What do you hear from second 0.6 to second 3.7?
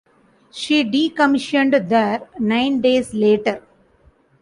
decommissioned there nine days later.